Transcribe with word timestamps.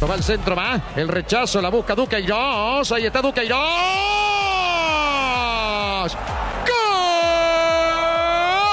Va 0.00 0.14
al 0.14 0.22
centro, 0.22 0.54
va. 0.54 0.80
El 0.94 1.08
rechazo, 1.08 1.60
la 1.60 1.70
busca 1.70 1.96
Duqueiroz. 1.96 2.92
Ahí 2.92 3.06
está 3.06 3.20
Duqueiroz. 3.20 3.58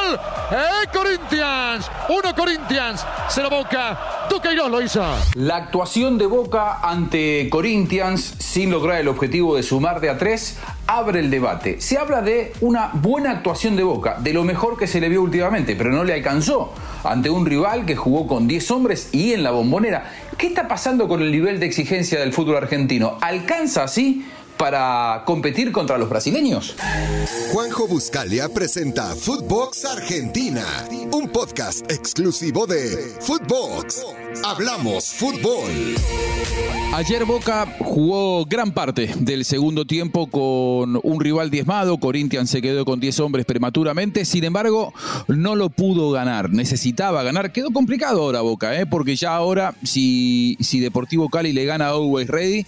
¡Gol! 0.05 0.19
¡Eh, 0.51 0.87
Corinthians! 0.93 1.89
Uno 2.09 2.35
Corinthians. 2.35 3.03
Se 3.27 3.41
lo 3.41 3.49
Boca. 3.49 4.27
Duqueiroz 4.29 4.69
lo 4.69 4.81
hizo. 4.81 5.03
La 5.33 5.55
actuación 5.55 6.19
de 6.19 6.27
Boca 6.27 6.79
ante 6.83 7.49
Corinthians 7.49 8.35
sin 8.37 8.69
lograr 8.69 8.99
el 8.99 9.07
objetivo 9.07 9.55
de 9.55 9.63
sumar 9.63 9.99
de 9.99 10.11
a 10.11 10.17
tres 10.19 10.59
abre 10.87 11.19
el 11.19 11.29
debate. 11.29 11.81
Se 11.81 11.97
habla 11.97 12.21
de 12.21 12.53
una 12.61 12.91
buena 12.93 13.31
actuación 13.31 13.75
de 13.75 13.83
Boca, 13.83 14.17
de 14.19 14.33
lo 14.33 14.43
mejor 14.43 14.77
que 14.77 14.87
se 14.87 14.99
le 14.99 15.09
vio 15.09 15.21
últimamente, 15.21 15.75
pero 15.75 15.91
no 15.91 16.03
le 16.03 16.13
alcanzó 16.13 16.73
ante 17.03 17.29
un 17.29 17.45
rival 17.45 17.85
que 17.85 17.95
jugó 17.95 18.27
con 18.27 18.47
10 18.47 18.71
hombres 18.71 19.09
y 19.11 19.33
en 19.33 19.43
la 19.43 19.51
bombonera. 19.51 20.11
¿Qué 20.37 20.47
está 20.47 20.67
pasando 20.67 21.07
con 21.07 21.21
el 21.21 21.31
nivel 21.31 21.59
de 21.59 21.65
exigencia 21.65 22.19
del 22.19 22.33
fútbol 22.33 22.57
argentino? 22.57 23.17
¿Alcanza 23.21 23.83
así 23.83 24.25
para 24.57 25.23
competir 25.25 25.71
contra 25.71 25.97
los 25.97 26.09
brasileños? 26.09 26.75
Juanjo 27.51 27.87
Buscalia 27.87 28.49
presenta 28.49 29.15
Footbox 29.15 29.85
Argentina, 29.85 30.65
un 31.11 31.29
podcast 31.29 31.89
exclusivo 31.91 32.65
de 32.65 33.15
Footbox. 33.21 34.05
Hablamos 34.43 35.13
fútbol. 35.13 35.95
Ayer 36.95 37.25
Boca 37.25 37.67
jugó 37.79 38.45
gran 38.45 38.71
parte 38.71 39.11
del 39.19 39.43
segundo 39.43 39.83
tiempo 39.83 40.27
con 40.27 40.97
un 41.03 41.19
rival 41.19 41.51
diezmado. 41.51 41.97
Corinthians 41.97 42.49
se 42.49 42.61
quedó 42.61 42.85
con 42.85 43.01
10 43.01 43.19
hombres 43.19 43.45
prematuramente. 43.45 44.23
Sin 44.23 44.45
embargo, 44.45 44.93
no 45.27 45.57
lo 45.57 45.69
pudo 45.69 46.11
ganar. 46.11 46.51
Necesitaba 46.51 47.21
ganar. 47.23 47.51
Quedó 47.51 47.71
complicado 47.71 48.21
ahora 48.21 48.39
Boca, 48.39 48.79
¿eh? 48.79 48.85
porque 48.85 49.17
ya 49.17 49.35
ahora, 49.35 49.75
si, 49.83 50.55
si 50.61 50.79
Deportivo 50.79 51.27
Cali 51.27 51.51
le 51.51 51.65
gana 51.65 51.87
a 51.87 51.89
Always 51.89 52.29
Ready, 52.29 52.65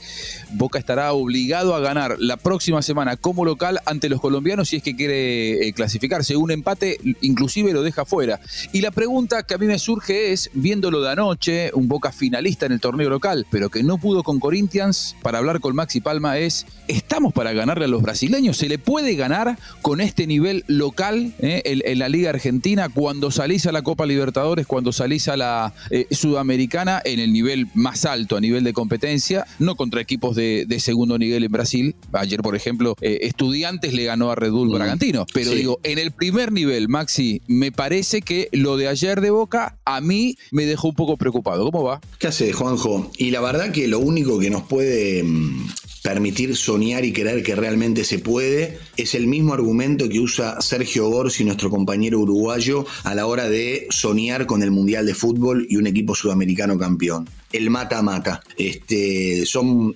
Boca 0.51 0.77
estará 0.77 1.13
obligado 1.13 1.73
a 1.73 1.79
ganar 1.79 2.17
la 2.19 2.35
próxima 2.35 2.81
semana 2.81 3.15
como 3.15 3.45
local 3.45 3.79
ante 3.85 4.09
los 4.09 4.19
colombianos 4.19 4.67
si 4.67 4.75
es 4.75 4.83
que 4.83 4.97
quiere 4.97 5.69
eh, 5.69 5.71
clasificarse. 5.71 6.35
Un 6.35 6.51
empate 6.51 6.99
inclusive 7.21 7.71
lo 7.71 7.81
deja 7.81 8.03
fuera. 8.03 8.41
Y 8.73 8.81
la 8.81 8.91
pregunta 8.91 9.43
que 9.43 9.53
a 9.53 9.57
mí 9.57 9.67
me 9.67 9.79
surge 9.79 10.33
es, 10.33 10.49
viéndolo 10.53 10.99
de 10.99 11.11
anoche, 11.11 11.71
un 11.73 11.87
Boca 11.87 12.11
finalista 12.11 12.65
en 12.65 12.73
el 12.73 12.81
torneo 12.81 13.09
local, 13.09 13.47
pero 13.49 13.69
que 13.69 13.83
no 13.83 13.97
pudo 13.97 14.16
con 14.23 14.39
Corinthians 14.39 15.15
para 15.21 15.37
hablar 15.37 15.59
con 15.59 15.75
Maxi 15.75 16.01
Palma 16.01 16.37
es, 16.37 16.65
¿estamos 16.87 17.33
para 17.33 17.53
ganarle 17.53 17.85
a 17.85 17.87
los 17.87 18.01
brasileños? 18.01 18.57
¿Se 18.57 18.69
le 18.69 18.79
puede 18.79 19.15
ganar 19.15 19.57
con 19.81 20.01
este 20.01 20.27
nivel 20.27 20.63
local 20.67 21.33
eh, 21.39 21.61
en, 21.63 21.99
la 21.99 22.09
Liga 22.09 22.29
Argentina 22.29 22.89
cuando 22.89 23.31
salís 23.31 23.65
a 23.65 23.71
la 23.71 23.81
Copa 23.81 24.05
Libertadores, 24.05 24.67
cuando 24.67 24.91
salís 24.91 25.27
a 25.27 25.37
la 25.37 25.73
eh, 25.89 26.07
Sudamericana 26.11 27.01
en 27.03 27.19
el 27.19 27.33
nivel 27.33 27.67
más 27.73 28.05
alto 28.05 28.37
a 28.37 28.41
nivel 28.41 28.63
de 28.63 28.73
competencia, 28.73 29.45
no 29.59 29.75
contra 29.75 30.01
equipos 30.01 30.35
de, 30.35 30.65
segundo 30.79 31.17
nivel 31.17 31.43
en 31.43 31.51
Brasil? 31.51 31.95
Ayer, 32.13 32.41
por 32.41 32.55
ejemplo, 32.55 32.95
eh, 33.01 33.19
Estudiantes 33.21 33.93
le 33.93 34.05
ganó 34.05 34.31
a 34.31 34.35
Red 34.35 34.51
Bull 34.51 34.69
mm, 34.69 34.73
Bragantino, 34.73 35.25
pero 35.33 35.51
digo, 35.51 35.79
en 35.83 35.99
el 35.99 36.11
primer 36.11 36.51
nivel, 36.51 36.87
Maxi, 36.87 37.41
me 37.47 37.71
parece 37.71 38.21
que 38.21 38.49
lo 38.51 38.77
de 38.77 38.87
ayer 38.87 39.21
de 39.21 39.31
Boca 39.31 39.77
a 39.85 40.01
mí 40.01 40.37
me 40.51 40.65
dejó 40.65 40.89
un 40.89 40.95
poco 40.95 41.17
preocupado. 41.17 41.63
¿Cómo 41.71 41.83
va? 41.83 42.01
¿Qué 42.19 42.27
hace, 42.27 42.53
Juanjo? 42.53 43.11
Y 43.17 43.31
la 43.31 43.41
verdad 43.41 43.71
que 43.71 43.87
lo 43.87 43.99
único 44.07 44.39
que 44.39 44.49
nos 44.49 44.63
puede 44.63 45.23
mm, 45.23 45.67
permitir 46.01 46.55
soñar 46.55 47.03
y 47.03 47.11
creer 47.11 47.43
que 47.43 47.55
realmente 47.55 48.05
se 48.05 48.19
puede 48.19 48.79
es 48.95 49.13
el 49.13 49.27
mismo 49.27 49.53
argumento 49.53 50.07
que 50.07 50.19
usa 50.19 50.61
Sergio 50.61 51.09
Gorsi, 51.09 51.43
nuestro 51.43 51.69
compañero 51.69 52.19
uruguayo, 52.19 52.85
a 53.03 53.13
la 53.13 53.25
hora 53.25 53.49
de 53.49 53.87
soñar 53.89 54.45
con 54.45 54.63
el 54.63 54.71
Mundial 54.71 55.05
de 55.05 55.13
Fútbol 55.13 55.67
y 55.69 55.75
un 55.75 55.87
equipo 55.87 56.15
sudamericano 56.15 56.77
campeón. 56.77 57.27
El 57.51 57.69
mata-mata. 57.69 58.41
Este, 58.57 59.43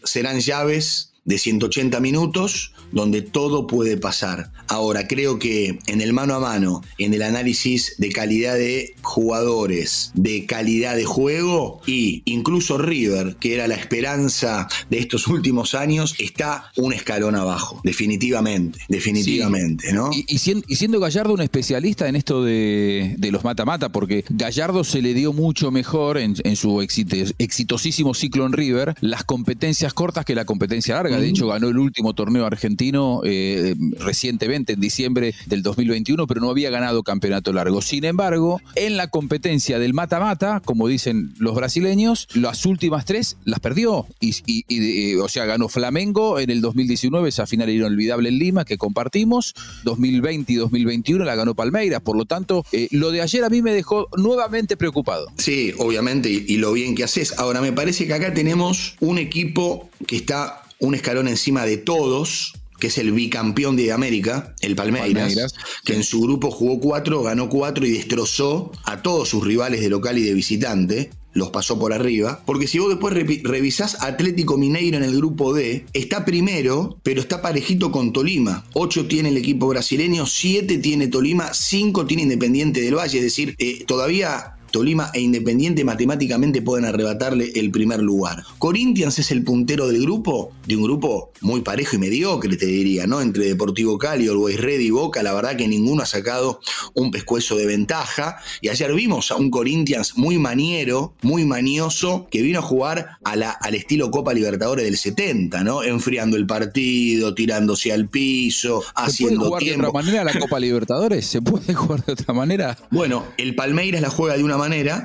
serán 0.03 0.39
llaves 0.39 1.10
de 1.25 1.37
180 1.37 1.99
minutos 1.99 2.73
donde 2.91 3.21
todo 3.21 3.67
puede 3.67 3.97
pasar. 3.97 4.51
Ahora, 4.67 5.07
creo 5.07 5.39
que 5.39 5.79
en 5.87 6.01
el 6.01 6.13
mano 6.13 6.35
a 6.35 6.39
mano, 6.39 6.81
en 6.97 7.13
el 7.13 7.21
análisis 7.21 7.95
de 7.97 8.11
calidad 8.11 8.55
de 8.55 8.95
jugadores, 9.01 10.11
de 10.13 10.45
calidad 10.45 10.95
de 10.95 11.05
juego 11.05 11.81
y 11.85 12.21
incluso 12.25 12.77
River, 12.77 13.37
que 13.39 13.53
era 13.53 13.67
la 13.67 13.75
esperanza 13.75 14.67
de 14.89 14.99
estos 14.99 15.27
últimos 15.27 15.73
años, 15.73 16.15
está 16.19 16.71
un 16.75 16.93
escalón 16.93 17.35
abajo, 17.35 17.79
definitivamente, 17.83 18.79
definitivamente, 18.89 19.93
¿no? 19.93 20.09
Y, 20.13 20.37
siendo, 20.37 20.99
Gallardo 20.99 21.33
un 21.33 21.41
especialista 21.41 22.07
en 22.07 22.15
esto 22.15 22.43
de, 22.43 23.15
los 23.31 23.43
mata-mata, 23.43 23.89
porque 23.89 24.25
Gallardo 24.29 24.83
se 24.83 25.01
le 25.01 25.13
dio 25.13 25.33
mucho 25.33 25.71
mejor 25.71 26.17
en, 26.17 26.35
su 26.55 26.81
exitosísimo 26.81 28.13
ciclo 28.13 28.45
en 28.45 28.53
River 28.53 28.95
las 28.99 29.23
competencias 29.23 29.93
cortas 29.93 30.25
que 30.25 30.35
la 30.35 30.45
competencia 30.45 30.95
larga 30.95 31.10
de 31.19 31.29
hecho, 31.29 31.47
ganó 31.47 31.69
el 31.69 31.77
último 31.77 32.13
torneo 32.13 32.45
argentino 32.45 33.21
eh, 33.23 33.75
recientemente, 33.99 34.73
en 34.73 34.79
diciembre 34.79 35.33
del 35.47 35.63
2021, 35.63 36.27
pero 36.27 36.41
no 36.41 36.49
había 36.49 36.69
ganado 36.69 37.03
campeonato 37.03 37.53
largo. 37.53 37.81
Sin 37.81 38.05
embargo, 38.05 38.61
en 38.75 38.97
la 38.97 39.07
competencia 39.07 39.79
del 39.79 39.93
mata-mata, 39.93 40.61
como 40.63 40.87
dicen 40.87 41.33
los 41.37 41.55
brasileños, 41.55 42.27
las 42.33 42.65
últimas 42.65 43.05
tres 43.05 43.37
las 43.45 43.59
perdió. 43.59 44.05
Y, 44.19 44.65
eh, 44.69 45.17
o 45.17 45.27
sea, 45.27 45.45
ganó 45.45 45.69
Flamengo 45.69 46.39
en 46.39 46.49
el 46.49 46.61
2019, 46.61 47.29
esa 47.29 47.47
final 47.47 47.69
inolvidable 47.69 48.29
en 48.29 48.37
Lima 48.37 48.65
que 48.65 48.77
compartimos. 48.77 49.53
2020 49.83 50.53
y 50.53 50.55
2021 50.55 51.25
la 51.25 51.35
ganó 51.35 51.55
Palmeiras. 51.55 52.01
Por 52.01 52.17
lo 52.17 52.25
tanto, 52.25 52.65
eh, 52.71 52.87
lo 52.91 53.11
de 53.11 53.21
ayer 53.21 53.43
a 53.43 53.49
mí 53.49 53.61
me 53.61 53.73
dejó 53.73 54.07
nuevamente 54.17 54.77
preocupado. 54.77 55.27
Sí, 55.37 55.73
obviamente, 55.77 56.29
y 56.29 56.57
lo 56.57 56.73
bien 56.73 56.95
que 56.95 57.03
haces. 57.03 57.37
Ahora, 57.37 57.61
me 57.61 57.71
parece 57.71 58.07
que 58.07 58.13
acá 58.13 58.33
tenemos 58.33 58.95
un 58.99 59.17
equipo 59.17 59.89
que 60.07 60.17
está 60.17 60.63
un 60.81 60.95
escalón 60.95 61.27
encima 61.27 61.65
de 61.65 61.77
todos, 61.77 62.53
que 62.79 62.87
es 62.87 62.97
el 62.97 63.11
bicampeón 63.11 63.75
de 63.77 63.91
América, 63.91 64.55
el 64.61 64.75
Palmeiras, 64.75 65.53
que 65.85 65.93
en 65.93 66.03
su 66.03 66.21
grupo 66.21 66.51
jugó 66.51 66.79
cuatro, 66.79 67.21
ganó 67.21 67.47
cuatro 67.47 67.85
y 67.85 67.91
destrozó 67.91 68.71
a 68.83 69.01
todos 69.01 69.29
sus 69.29 69.45
rivales 69.45 69.81
de 69.81 69.89
local 69.89 70.17
y 70.17 70.23
de 70.23 70.33
visitante. 70.33 71.11
Los 71.33 71.51
pasó 71.51 71.79
por 71.79 71.93
arriba. 71.93 72.41
Porque 72.45 72.67
si 72.67 72.79
vos 72.79 72.89
después 72.89 73.13
revisás 73.13 74.01
Atlético 74.01 74.57
Mineiro 74.57 74.97
en 74.97 75.03
el 75.03 75.15
grupo 75.15 75.53
D, 75.53 75.85
está 75.93 76.25
primero, 76.25 76.97
pero 77.03 77.21
está 77.21 77.41
parejito 77.41 77.89
con 77.89 78.11
Tolima. 78.11 78.65
Ocho 78.73 79.07
tiene 79.07 79.29
el 79.29 79.37
equipo 79.37 79.67
brasileño, 79.67 80.25
siete 80.25 80.77
tiene 80.79 81.07
Tolima, 81.07 81.53
cinco 81.53 82.05
tiene 82.05 82.23
Independiente 82.23 82.81
del 82.81 82.95
Valle. 82.95 83.19
Es 83.19 83.23
decir, 83.23 83.55
eh, 83.59 83.85
todavía 83.87 84.55
Tolima 84.71 85.11
e 85.13 85.21
Independiente 85.21 85.83
matemáticamente 85.83 86.61
pueden 86.61 86.85
arrebatarle 86.85 87.51
el 87.55 87.71
primer 87.71 88.01
lugar. 88.01 88.43
Corinthians 88.57 89.19
es 89.19 89.31
el 89.31 89.43
puntero 89.43 89.87
del 89.87 90.01
grupo, 90.01 90.51
de 90.65 90.75
un 90.75 90.83
grupo 90.83 91.31
muy 91.41 91.61
parejo 91.61 91.95
y 91.95 91.99
mediocre, 91.99 92.55
te 92.57 92.65
diría, 92.65 93.07
¿no? 93.07 93.21
Entre 93.21 93.45
Deportivo 93.45 93.97
Cali, 93.97 94.27
Always 94.27 94.59
Ready 94.59 94.85
y 94.85 94.89
Boca, 94.91 95.23
la 95.23 95.33
verdad 95.33 95.55
que 95.55 95.67
ninguno 95.67 96.03
ha 96.03 96.05
sacado 96.05 96.59
un 96.93 97.11
pescuezo 97.11 97.55
de 97.55 97.65
ventaja. 97.65 98.37
Y 98.61 98.69
ayer 98.69 98.93
vimos 98.93 99.31
a 99.31 99.35
un 99.35 99.49
Corinthians 99.49 100.17
muy 100.17 100.37
maniero, 100.37 101.13
muy 101.21 101.45
manioso, 101.45 102.27
que 102.31 102.41
vino 102.41 102.59
a 102.59 102.61
jugar 102.61 103.17
a 103.23 103.35
la, 103.35 103.51
al 103.51 103.75
estilo 103.75 104.11
Copa 104.11 104.33
Libertadores 104.33 104.85
del 104.85 104.97
70, 104.97 105.63
¿no? 105.63 105.83
Enfriando 105.83 106.37
el 106.37 106.45
partido, 106.45 107.33
tirándose 107.33 107.91
al 107.91 108.07
piso, 108.07 108.83
haciendo 108.95 109.49
puede 109.49 109.49
jugar 109.49 109.63
de 109.63 109.87
otra 109.87 109.91
manera 109.91 110.23
la 110.23 110.39
Copa 110.39 110.59
Libertadores? 110.59 111.25
¿Se 111.25 111.41
puede 111.41 111.73
jugar 111.73 112.05
de 112.05 112.13
otra 112.13 112.33
manera? 112.33 112.77
Bueno, 112.89 113.25
el 113.37 113.55
Palmeiras 113.55 114.01
la 114.01 114.09
juega 114.09 114.37
de 114.37 114.43
una 114.43 114.57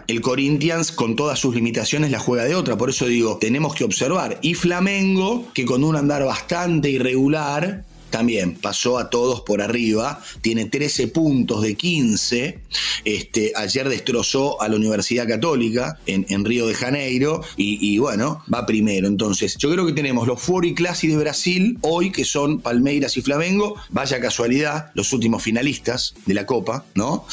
el 0.07 0.21
Corinthians 0.21 0.93
con 0.93 1.17
todas 1.17 1.39
sus 1.39 1.55
limitaciones 1.55 2.11
la 2.11 2.19
juega 2.19 2.45
de 2.45 2.55
otra. 2.55 2.77
Por 2.77 2.91
eso 2.91 3.07
digo, 3.07 3.39
tenemos 3.39 3.75
que 3.75 3.85
observar. 3.85 4.39
Y 4.43 4.55
Flamengo, 4.55 5.47
que 5.55 5.65
con 5.65 5.83
un 5.83 5.97
andar 5.97 6.25
bastante 6.25 6.91
irregular, 6.91 7.85
también 8.17 8.55
pasó 8.55 8.97
a 8.97 9.11
todos 9.11 9.43
por 9.43 9.61
arriba, 9.61 10.23
tiene 10.41 10.65
13 10.65 11.09
puntos 11.09 11.61
de 11.61 11.75
15, 11.75 12.59
este, 13.05 13.53
ayer 13.55 13.91
destrozó 13.91 14.63
a 14.63 14.69
la 14.69 14.77
Universidad 14.77 15.29
Católica 15.29 15.99
en, 16.07 16.45
Río 16.47 16.67
de 16.67 16.73
Janeiro 16.73 17.43
y, 17.59 17.99
bueno, 17.99 18.43
va 18.53 18.65
primero. 18.65 19.07
Entonces, 19.07 19.59
yo 19.59 19.71
creo 19.71 19.85
que 19.85 19.93
tenemos 19.93 20.27
los 20.27 20.41
Fori 20.41 20.73
Classic 20.75 21.11
de 21.11 21.19
Brasil 21.19 21.77
hoy, 21.83 22.11
que 22.11 22.25
son 22.25 22.61
Palmeiras 22.61 23.19
y 23.19 23.21
Flamengo, 23.21 23.77
vaya 23.91 24.19
casualidad, 24.19 24.93
los 24.95 25.13
últimos 25.13 25.43
finalistas 25.43 26.15
de 26.25 26.33
la 26.33 26.47
Copa, 26.47 26.87
¿no? 26.95 27.27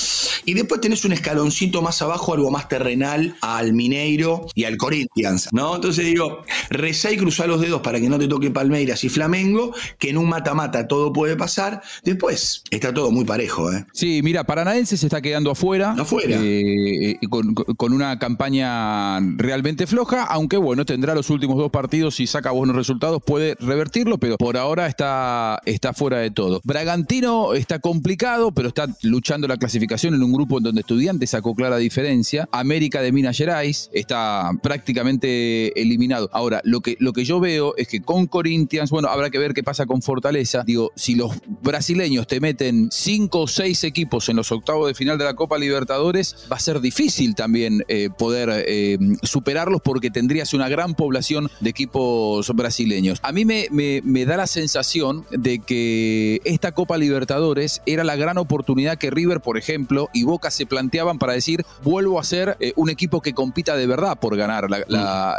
Y 0.44 0.54
después 0.54 0.81
tenés 0.81 1.06
un 1.06 1.13
escaloncito 1.13 1.81
más 1.81 2.02
abajo, 2.02 2.34
algo 2.34 2.52
más 2.52 2.68
terrenal, 2.68 3.38
al 3.40 3.72
Mineiro 3.72 4.48
y 4.54 4.66
al 4.66 4.75
Corinthians, 4.75 5.48
¿no? 5.54 5.75
Entonces 5.75 6.06
digo, 6.06 6.44
rezá 6.69 7.10
y 7.10 7.16
cruzá 7.16 7.48
los 7.48 7.62
dedos 7.62 7.80
para 7.81 8.02
que 8.02 8.10
no 8.10 8.19
te 8.19 8.28
toque 8.28 8.52
Palmeiras 8.52 9.02
y 9.06 9.10
Flamengo, 9.10 9.74
que 9.98 10.10
en 10.10 10.18
un 10.18 10.34
mata 10.74 10.88
todo 10.88 11.14
puede 11.14 11.36
pasar. 11.36 11.81
Después 12.04 12.64
está 12.72 12.94
todo 12.94 13.12
muy 13.12 13.25
parejo. 13.25 13.72
¿eh? 13.72 13.86
Sí, 13.94 14.22
mira, 14.24 14.44
Paranaense 14.44 14.98
se 14.98 15.06
está 15.06 15.22
quedando 15.22 15.52
afuera. 15.52 15.96
Afuera. 15.98 16.38
Eh, 16.40 17.18
con, 17.30 17.54
con, 17.54 17.94
una 17.94 18.18
campaña 18.18 19.20
realmente 19.38 19.86
floja, 19.86 20.24
aunque 20.24 20.58
bueno, 20.58 20.86
tendrá 20.86 21.14
los 21.14 21.30
últimos 21.30 21.58
dos 21.58 21.70
partidos. 21.70 22.16
Si 22.16 22.25
saca 22.25 22.52
buenos 22.52 22.75
resultados, 22.75 23.22
puede 23.24 23.56
revertirlo, 23.60 24.18
pero 24.18 24.38
por 24.38 24.58
ahora 24.58 24.88
está, 24.88 25.60
está 25.66 25.94
fuera 25.94 26.18
de 26.18 26.31
todo. 26.31 26.60
Bragantino 26.64 27.54
está 27.54 27.80
complicado, 27.80 28.52
pero 28.52 28.69
está 28.69 28.88
luchando 29.04 29.48
la 29.48 29.58
clasificación 29.58 30.16
en 30.16 30.24
un 30.24 30.34
grupo 30.34 30.58
en 30.58 30.64
donde 30.64 30.81
Estudiantes 30.81 31.30
sacó 31.30 31.54
clara 31.54 31.78
diferencia. 31.78 32.50
América 32.52 33.02
de 33.02 33.12
Minas 33.12 33.38
Gerais 33.38 33.90
está 33.94 34.52
prácticamente 34.62 35.80
eliminado. 35.80 36.30
Ahora, 36.34 36.62
lo 36.64 36.81
que, 36.81 36.98
lo 37.00 37.14
que 37.14 37.26
yo 37.26 37.40
veo 37.40 37.76
es 37.78 37.88
que 37.88 38.02
con 38.02 38.26
Corinthians, 38.26 38.90
bueno, 38.90 39.10
habrá 39.10 39.30
que 39.30 39.38
ver 39.38 39.54
qué 39.54 39.64
pasa 39.64 39.86
con 39.86 40.02
Fortaleza. 40.02 40.53
Digo, 40.66 40.92
si 40.96 41.16
los 41.16 41.32
brasileños 41.62 42.28
te 42.28 42.40
meten 42.40 42.90
cinco 42.92 43.42
o 43.42 43.48
seis 43.48 43.84
equipos 43.84 44.30
en 44.30 44.36
los 44.36 44.52
octavos 44.52 44.88
de 44.88 44.94
final 44.94 45.18
de 45.18 45.26
la 45.26 45.34
Copa 45.34 45.58
Libertadores, 45.58 46.36
va 46.52 46.58
a 46.58 46.60
ser 46.60 46.82
difícil 46.82 47.36
también 47.36 47.84
eh, 47.88 48.10
poder 48.18 48.50
eh, 48.68 48.98
superarlos 49.24 49.82
porque 49.82 50.12
tendrías 50.12 50.54
una 50.54 50.70
gran 50.70 50.94
población 50.94 51.50
de 51.60 51.70
equipos 51.70 52.50
brasileños. 52.56 53.20
A 53.24 53.32
mí 53.32 53.46
me, 53.46 53.68
me 53.72 54.26
da 54.26 54.38
la 54.38 54.48
sensación 54.48 55.26
de 55.32 55.60
que 55.60 56.42
esta 56.46 56.72
Copa 56.72 56.98
Libertadores 56.98 57.82
era 57.86 58.04
la 58.04 58.16
gran 58.16 58.38
oportunidad 58.38 58.98
que 58.98 59.10
River, 59.10 59.42
por 59.42 59.58
ejemplo, 59.58 60.10
y 60.14 60.24
Boca 60.24 60.52
se 60.52 60.66
planteaban 60.66 61.20
para 61.20 61.34
decir, 61.34 61.66
vuelvo 61.84 62.20
a 62.20 62.24
ser 62.24 62.58
eh, 62.60 62.74
un 62.76 62.90
equipo 62.90 63.22
que 63.22 63.34
compita 63.34 63.76
de 63.76 63.88
verdad 63.88 64.20
por 64.20 64.36
ganar 64.36 64.70
la, 64.70 65.38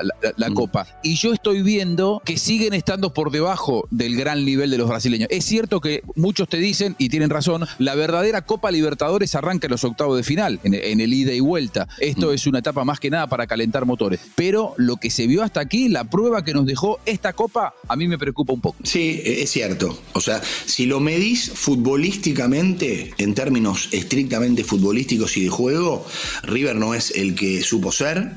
mm. 0.48 0.54
Copa. 0.54 0.86
Y 1.02 1.16
yo 1.16 1.32
estoy 1.32 1.62
viendo 1.62 2.22
que 2.24 2.36
siguen 2.36 2.74
estando 2.74 3.12
por 3.12 3.30
debajo 3.30 3.86
del 3.90 4.16
gran 4.16 4.44
nivel 4.44 4.70
de 4.70 4.78
los 4.78 4.88
brasileños. 4.88 5.03
Es 5.04 5.44
cierto 5.44 5.80
que 5.80 6.02
muchos 6.16 6.48
te 6.48 6.56
dicen, 6.58 6.96
y 6.98 7.08
tienen 7.08 7.30
razón, 7.30 7.66
la 7.78 7.94
verdadera 7.94 8.42
Copa 8.42 8.70
Libertadores 8.70 9.34
arranca 9.34 9.66
en 9.66 9.72
los 9.72 9.84
octavos 9.84 10.16
de 10.16 10.22
final, 10.22 10.60
en, 10.62 11.00
el 11.00 11.12
ida 11.12 11.32
y 11.32 11.40
vuelta. 11.40 11.88
Esto 11.98 12.28
mm. 12.28 12.34
es 12.34 12.46
una 12.46 12.60
etapa 12.60 12.84
más 12.84 13.00
que 13.00 13.10
nada 13.10 13.26
para 13.26 13.46
calentar 13.46 13.84
motores. 13.84 14.20
Pero 14.34 14.74
lo 14.78 14.96
que 14.96 15.10
se 15.10 15.26
vio 15.26 15.42
hasta 15.42 15.60
aquí, 15.60 15.88
la 15.88 16.04
prueba 16.04 16.44
que 16.44 16.54
nos 16.54 16.66
dejó 16.66 17.00
esta 17.04 17.32
Copa, 17.32 17.74
a 17.88 17.96
mí 17.96 18.08
me 18.08 18.18
preocupa 18.18 18.52
un 18.52 18.60
poco. 18.60 18.78
Sí, 18.84 19.20
es 19.24 19.50
cierto. 19.50 19.98
O 20.12 20.20
sea, 20.20 20.40
si 20.42 20.86
lo 20.86 21.00
medís 21.00 21.50
futbolísticamente, 21.50 23.12
en 23.18 23.34
términos 23.34 23.88
estrictamente 23.92 24.64
futbolísticos 24.64 25.36
y 25.36 25.44
de 25.44 25.50
juego, 25.50 26.06
River 26.42 26.76
no 26.76 26.94
es 26.94 27.10
el 27.10 27.34
que 27.34 27.62
supo 27.62 27.92
ser. 27.92 28.32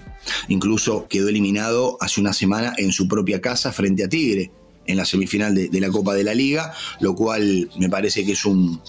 Incluso 0.50 1.08
quedó 1.08 1.30
eliminado 1.30 1.98
hace 2.02 2.20
una 2.20 2.34
semana 2.34 2.74
en 2.78 2.92
su 2.92 3.08
propia 3.08 3.40
casa 3.40 3.72
frente 3.72 4.04
a 4.04 4.10
Tigre 4.10 4.52
en 4.88 4.98
la 4.98 5.06
semifinal 5.06 5.54
de, 5.54 5.80
la 5.80 5.90
Copa 5.90 6.14
de 6.14 6.24
la 6.24 6.34
Liga, 6.34 6.74
lo 7.00 7.16
cual 7.16 7.70
me 7.78 7.90
parece 7.90 8.26
que 8.26 8.32
es 8.32 8.46
un, 8.46 8.82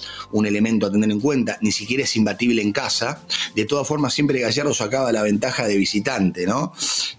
elemento 0.45 0.87
a 0.87 0.93
tener 0.93 1.11
en 1.11 1.21
cuenta. 1.21 1.59
Ni 1.61 1.73
siquiera 1.73 2.05
es 2.05 2.17
imbatible 2.17 2.63
en 2.63 2.73
casa. 2.73 3.21
De 3.55 3.65
todas 3.65 3.87
formas, 3.87 4.15
siempre 4.15 4.41
Gallardo 4.41 4.73
sacaba 4.73 5.13
la 5.13 5.23
ventaja 5.23 5.67
de 5.67 5.77
visitante, 5.77 6.47
¿no? 6.47 6.73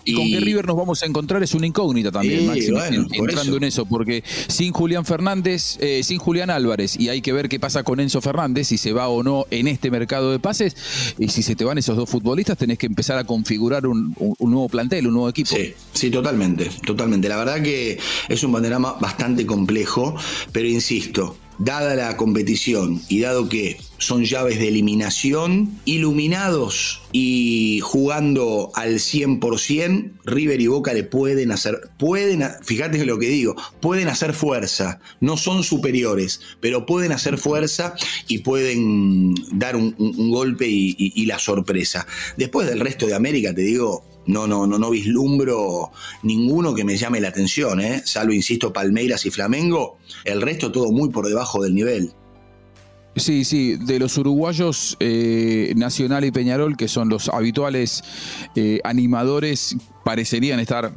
Y 0.05 0.13
con 0.13 0.25
qué 0.25 0.39
River 0.39 0.65
nos 0.65 0.77
vamos 0.77 1.03
a 1.03 1.05
encontrar 1.05 1.43
es 1.43 1.53
una 1.53 1.67
incógnita 1.67 2.11
también, 2.11 2.47
Máximo, 2.47 2.79
entrando 3.11 3.57
en 3.57 3.63
eso, 3.63 3.85
porque 3.85 4.23
sin 4.47 4.71
Julián 4.71 5.05
Fernández, 5.05 5.77
eh, 5.79 6.01
sin 6.03 6.17
Julián 6.17 6.49
Álvarez, 6.49 6.99
y 6.99 7.09
hay 7.09 7.21
que 7.21 7.33
ver 7.33 7.49
qué 7.49 7.59
pasa 7.59 7.83
con 7.83 7.99
Enzo 7.99 8.21
Fernández, 8.21 8.67
si 8.67 8.77
se 8.77 8.93
va 8.93 9.07
o 9.09 9.23
no 9.23 9.45
en 9.51 9.67
este 9.67 9.91
mercado 9.91 10.31
de 10.31 10.39
pases, 10.39 10.75
y 11.17 11.29
si 11.29 11.43
se 11.43 11.55
te 11.55 11.65
van 11.65 11.77
esos 11.77 11.97
dos 11.97 12.09
futbolistas, 12.09 12.57
tenés 12.57 12.77
que 12.77 12.85
empezar 12.85 13.17
a 13.17 13.23
configurar 13.23 13.85
un, 13.85 14.15
nuevo 14.39 14.69
plantel, 14.69 15.07
un 15.07 15.13
nuevo 15.13 15.29
equipo. 15.29 15.55
Sí, 15.55 15.73
sí, 15.93 16.09
totalmente, 16.09 16.69
totalmente. 16.85 17.29
La 17.29 17.37
verdad 17.37 17.61
que 17.61 17.99
es 18.27 18.43
un 18.43 18.51
bastante 18.77 19.45
complejo, 19.45 20.15
pero 20.51 20.67
insisto, 20.67 21.35
dada 21.59 21.93
la 21.93 22.15
competición 22.17 23.01
y 23.09 23.19
dado 23.19 23.49
que 23.49 23.77
son 23.97 24.23
llaves 24.23 24.59
de 24.59 24.69
eliminación, 24.69 25.77
iluminados 25.83 27.01
y 27.11 27.81
jugando 27.83 28.71
al 28.75 28.95
100%, 28.95 30.11
River 30.23 30.61
y 30.61 30.67
Boca 30.67 30.93
le 30.93 31.03
pueden 31.03 31.51
hacer, 31.51 31.89
pueden, 31.97 32.43
fíjate 32.63 33.05
lo 33.05 33.19
que 33.19 33.27
digo, 33.27 33.55
pueden 33.81 34.07
hacer 34.07 34.33
fuerza, 34.33 35.01
no 35.19 35.35
son 35.35 35.63
superiores, 35.63 36.39
pero 36.61 36.85
pueden 36.85 37.11
hacer 37.11 37.37
fuerza 37.37 37.93
y 38.27 38.39
pueden 38.39 39.35
dar 39.51 39.75
un, 39.75 39.95
golpe 40.31 40.65
y 40.67 41.25
la 41.25 41.39
sorpresa. 41.39 42.07
Después 42.37 42.67
del 42.67 42.79
resto 42.79 43.05
de 43.05 43.15
América, 43.15 43.53
te 43.53 43.61
digo, 43.61 44.08
no, 44.29 44.45
no, 44.45 44.67
no, 44.67 44.77
no 44.77 44.91
vislumbro 44.91 45.91
ninguno 46.21 46.75
que 46.75 46.83
me 46.83 46.95
llame 46.95 47.19
la 47.19 47.29
atención, 47.29 47.81
¿eh? 47.81 48.03
salvo, 48.05 48.31
insisto, 48.31 48.71
Palmeiras 48.71 49.25
y 49.25 49.31
Flamengo, 49.31 49.97
el 50.23 50.41
resto 50.41 50.71
todo 50.71 50.91
muy 50.91 51.09
por 51.09 51.27
debajo 51.27 51.63
del 51.63 51.73
nivel. 51.73 52.13
Sí, 53.15 53.43
sí, 53.43 53.75
de 53.75 53.97
los 53.97 54.15
uruguayos 54.17 54.95
eh, 54.99 55.73
Nacional 55.75 56.25
y 56.25 56.31
Peñarol, 56.31 56.77
que 56.77 56.87
son 56.87 57.09
los 57.09 57.27
habituales 57.29 58.03
eh, 58.55 58.79
animadores, 58.83 59.75
parecerían 60.05 60.59
estar 60.59 60.93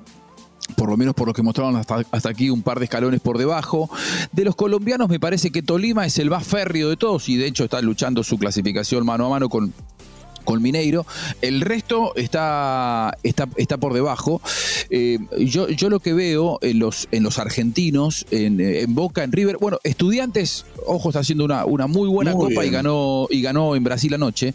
por 0.76 0.90
lo 0.90 0.96
menos 0.98 1.14
por 1.14 1.26
lo 1.26 1.32
que 1.32 1.42
mostraron 1.42 1.76
hasta, 1.76 2.02
hasta, 2.10 2.28
aquí, 2.28 2.50
un 2.50 2.62
par 2.62 2.78
de 2.78 2.84
escalones 2.84 3.20
por 3.20 3.38
debajo. 3.38 3.90
De 4.30 4.44
los 4.44 4.54
colombianos 4.56 5.08
me 5.08 5.18
parece 5.18 5.50
que 5.50 5.62
Tolima 5.62 6.04
es 6.04 6.18
el 6.18 6.28
más 6.28 6.46
férreo 6.46 6.90
de 6.90 6.96
todos 6.98 7.30
y 7.30 7.36
de 7.36 7.46
hecho 7.46 7.64
está 7.64 7.80
luchando 7.80 8.22
su 8.22 8.38
clasificación 8.38 9.04
mano 9.06 9.26
a 9.26 9.30
mano 9.30 9.48
con, 9.48 9.72
con 10.44 10.62
Mineiro. 10.62 11.06
El 11.40 11.60
resto 11.60 12.14
está, 12.16 13.16
está, 13.22 13.48
está 13.56 13.76
por 13.78 13.92
debajo. 13.94 14.40
Eh, 14.90 15.18
yo, 15.38 15.68
yo 15.68 15.90
lo 15.90 16.00
que 16.00 16.12
veo 16.12 16.58
en 16.62 16.78
los, 16.78 17.08
en 17.12 17.22
los 17.22 17.38
argentinos, 17.38 18.26
en, 18.30 18.94
Boca, 18.94 19.24
en 19.24 19.32
River, 19.32 19.56
bueno, 19.58 19.78
estudiantes, 19.84 20.66
ojo, 20.86 21.08
está 21.10 21.20
haciendo 21.20 21.44
una, 21.44 21.64
una 21.64 21.86
muy 21.86 22.08
buena 22.08 22.32
copa 22.32 22.64
y 22.64 22.70
ganó, 22.70 23.26
y 23.30 23.42
ganó 23.42 23.74
en 23.76 23.84
Brasil 23.84 24.14
anoche. 24.14 24.54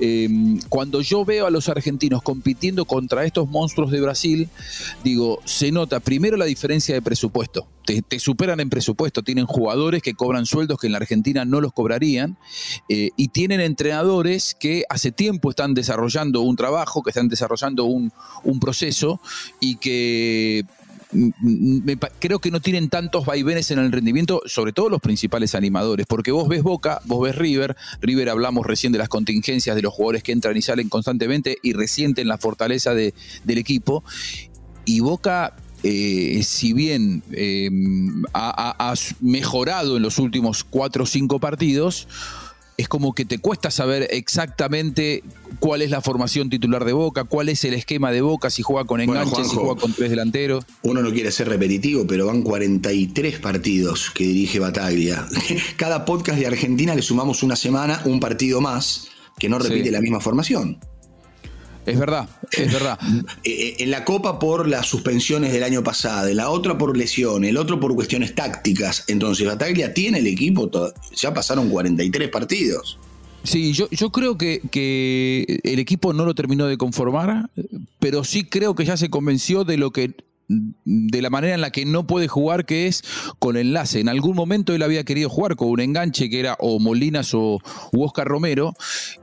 Eh, 0.00 0.28
cuando 0.68 1.00
yo 1.00 1.24
veo 1.24 1.46
a 1.46 1.50
los 1.50 1.68
argentinos 1.68 2.22
compitiendo 2.22 2.84
contra 2.84 3.24
estos 3.24 3.48
monstruos 3.48 3.90
de 3.90 4.00
Brasil, 4.00 4.48
digo, 5.04 5.40
se 5.44 5.72
nota 5.72 6.00
primero 6.00 6.36
la 6.36 6.44
diferencia 6.44 6.94
de 6.94 7.02
presupuesto. 7.02 7.66
Te, 7.86 8.18
superan 8.18 8.60
en 8.60 8.68
presupuesto, 8.68 9.22
tienen 9.22 9.46
jugadores 9.46 10.02
que 10.02 10.14
cobran 10.14 10.44
sueldos 10.44 10.78
que 10.78 10.88
en 10.88 10.92
la 10.92 10.98
Argentina 10.98 11.44
no 11.44 11.60
los 11.60 11.72
cobrarían 11.72 12.36
eh, 12.88 13.10
y 13.16 13.28
tienen 13.28 13.60
entrenadores 13.60 14.56
que 14.58 14.84
hace 14.88 15.12
tiempo 15.12 15.50
están 15.50 15.72
desarrollando 15.72 16.40
un 16.40 16.56
trabajo, 16.56 17.02
que 17.02 17.10
están 17.10 17.28
desarrollando 17.28 17.84
un, 17.84 18.12
proceso 18.60 19.20
y 19.60 19.76
que 19.76 20.64
mm, 21.12 21.30
mm, 21.40 21.92
creo 22.18 22.40
que 22.40 22.50
no 22.50 22.60
tienen 22.60 22.88
tantos 22.88 23.24
vaivenes 23.24 23.70
en 23.70 23.78
el 23.78 23.92
rendimiento, 23.92 24.42
sobre 24.46 24.72
todo 24.72 24.88
los 24.88 25.00
principales 25.00 25.54
animadores, 25.54 26.06
porque 26.06 26.32
vos 26.32 26.48
ves 26.48 26.62
Boca, 26.62 27.00
vos 27.04 27.22
ves 27.22 27.36
River, 27.36 27.76
River 28.00 28.30
hablamos 28.30 28.66
recién 28.66 28.92
de 28.92 28.98
las 28.98 29.08
contingencias 29.08 29.76
de 29.76 29.82
los 29.82 29.94
jugadores 29.94 30.22
que 30.22 30.32
entran 30.32 30.56
y 30.56 30.62
salen 30.62 30.88
constantemente 30.88 31.58
y 31.62 31.72
resienten 31.72 32.26
la 32.26 32.38
fortaleza 32.38 32.94
del 32.94 33.12
equipo, 33.46 34.02
y 34.84 35.00
Boca 35.00 35.54
eh, 35.82 36.40
si 36.42 36.72
bien 36.72 37.22
eh, 37.32 37.70
ha, 38.32 38.94
mejorado 39.20 39.96
en 39.96 40.02
los 40.02 40.18
últimos 40.18 40.64
cuatro 40.64 41.04
o 41.04 41.06
cinco 41.06 41.38
partidos, 41.38 42.08
es 42.76 42.88
como 42.88 43.14
que 43.14 43.24
te 43.24 43.38
cuesta 43.38 43.70
saber 43.70 44.06
exactamente 44.10 45.22
cuál 45.60 45.82
es 45.82 45.90
la 45.90 46.00
formación 46.00 46.50
titular 46.50 46.84
de 46.84 46.92
Boca, 46.92 47.24
cuál 47.24 47.48
es 47.48 47.64
el 47.64 47.74
esquema 47.74 48.10
de 48.10 48.20
Boca, 48.20 48.50
si 48.50 48.62
juega 48.62 48.84
con 48.84 49.00
enganches, 49.00 49.48
si 49.48 49.56
juega 49.56 49.80
con 49.80 49.92
tres 49.92 50.10
delanteros. 50.10 50.64
Uno 50.82 51.02
no 51.02 51.10
quiere 51.12 51.32
ser 51.32 51.48
repetitivo, 51.48 52.06
pero 52.06 52.26
van 52.26 52.42
43 52.42 53.38
partidos 53.38 54.10
que 54.10 54.24
dirige 54.24 54.58
Bataglia. 54.58 55.26
Cada 55.76 56.04
podcast 56.04 56.38
de 56.38 56.46
Argentina 56.46 56.94
le 56.94 57.02
sumamos 57.02 57.42
una 57.42 57.56
semana, 57.56 58.02
un 58.04 58.20
partido 58.20 58.60
más, 58.60 59.08
que 59.38 59.48
no 59.48 59.58
repite 59.58 59.90
la 59.90 60.00
misma 60.00 60.20
formación. 60.20 60.78
Es 61.86 61.98
verdad, 61.98 62.28
es 62.52 62.72
verdad. 62.72 62.98
Eh, 63.44 63.50
eh, 63.50 63.76
en 63.78 63.90
la 63.90 64.04
Copa 64.04 64.38
por 64.38 64.68
las 64.68 64.86
suspensiones 64.86 65.52
del 65.52 65.62
año 65.62 65.82
pasado, 65.82 66.28
en 66.28 66.36
la 66.36 66.50
otra 66.50 66.76
por 66.76 66.96
lesión, 66.96 67.44
el 67.44 67.56
otro 67.56 67.78
por 67.78 67.94
cuestiones 67.94 68.34
tácticas. 68.34 69.04
Entonces 69.06 69.46
Bataglia 69.46 69.94
tiene 69.94 70.18
el 70.18 70.26
equipo, 70.26 70.70
ya 71.14 71.32
pasaron 71.32 71.70
43 71.70 72.28
partidos. 72.28 72.98
Sí, 73.44 73.72
yo, 73.72 73.88
yo 73.90 74.10
creo 74.10 74.36
que, 74.36 74.60
que, 74.70 75.60
el 75.62 75.78
equipo 75.78 76.12
no 76.12 76.24
lo 76.24 76.34
terminó 76.34 76.66
de 76.66 76.76
conformar, 76.76 77.48
pero 78.00 78.24
sí 78.24 78.44
creo 78.44 78.74
que 78.74 78.84
ya 78.84 78.96
se 78.96 79.08
convenció 79.08 79.64
de 79.64 79.76
lo 79.76 79.92
que 79.92 80.14
de 80.48 81.22
la 81.22 81.30
manera 81.30 81.54
en 81.54 81.60
la 81.60 81.70
que 81.70 81.84
no 81.84 82.06
puede 82.06 82.28
jugar, 82.28 82.66
que 82.66 82.86
es 82.86 83.02
con 83.38 83.56
enlace. 83.56 84.00
En 84.00 84.08
algún 84.08 84.36
momento 84.36 84.74
él 84.74 84.82
había 84.82 85.04
querido 85.04 85.28
jugar 85.28 85.56
con 85.56 85.68
un 85.68 85.80
enganche 85.80 86.30
que 86.30 86.38
era 86.38 86.56
o 86.60 86.78
Molinas 86.78 87.34
o 87.34 87.60
Oscar 87.92 88.28
Romero, 88.28 88.74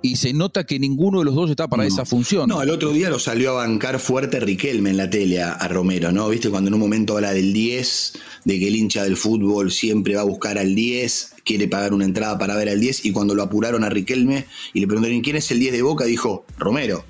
y 0.02 0.18
se 0.18 0.34
nota 0.34 0.66
que 0.66 0.80
ninguno 0.80 1.20
de 1.20 1.26
los 1.26 1.36
dos 1.36 1.50
está 1.50 1.68
para 1.68 1.86
esa 1.86 2.06
función. 2.06 2.50
No, 2.50 2.62
el 2.62 2.70
otro 2.70 2.92
día 2.92 3.10
lo 3.10 3.20
salió 3.20 3.52
a 3.52 3.66
bancar 3.66 4.00
fuerte 4.00 4.40
Riquelme 4.40 4.90
en 4.90 4.98
la 4.98 5.10
tele 5.10 5.42
a, 5.42 5.68
Romero, 5.68 6.12
¿no? 6.12 6.30
¿Viste? 6.30 6.50
Cuando 6.50 6.68
en 6.68 6.74
un 6.74 6.80
momento 6.80 7.16
habla 7.16 7.34
del 7.34 7.54
10, 7.54 8.14
de 8.44 8.60
que 8.60 8.68
el 8.68 8.76
hincha 8.76 9.04
del 9.04 9.18
fútbol 9.18 9.72
siempre 9.72 10.16
va 10.16 10.22
a 10.22 10.26
buscar 10.26 10.58
al 10.58 10.76
10, 10.76 11.36
quiere 11.44 11.68
pagar 11.68 11.94
una 11.94 12.06
entrada 12.06 12.38
para 12.38 12.56
ver 12.56 12.70
al 12.70 12.80
10, 12.80 13.06
y 13.06 13.12
cuando 13.12 13.34
lo 13.34 13.44
apuraron 13.44 13.84
a 13.84 13.90
Riquelme 13.90 14.46
y 14.74 14.82
le 14.82 14.88
preguntaron 14.88 15.22
quién 15.22 15.38
es 15.38 15.50
el 15.52 15.60
10 15.60 15.72
de 15.72 15.82
Boca, 15.82 16.06
dijo 16.06 16.46
Romero. 16.58 17.06